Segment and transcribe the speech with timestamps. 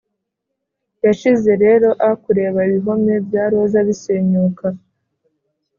[1.05, 4.65] yashize rero a-kureba ibihome bya roza bisenyuka,